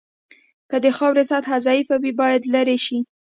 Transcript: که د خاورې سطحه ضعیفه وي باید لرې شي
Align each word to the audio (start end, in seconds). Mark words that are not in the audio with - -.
که 0.69 0.77
د 0.83 0.85
خاورې 0.97 1.23
سطحه 1.31 1.57
ضعیفه 1.65 1.95
وي 2.03 2.11
باید 2.19 2.41
لرې 2.53 2.77
شي 2.85 2.97